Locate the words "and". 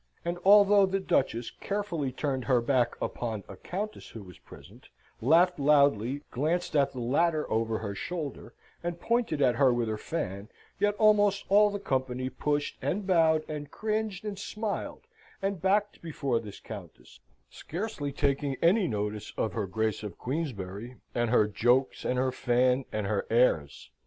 0.25-0.39, 8.83-8.99, 12.81-13.05, 13.47-13.69, 14.25-14.39, 15.39-15.61, 21.13-21.29, 22.03-22.17, 22.91-23.05